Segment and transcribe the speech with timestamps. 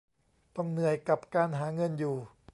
[0.55, 2.15] ต้องเหนื่อยกับการหาเงินอยู่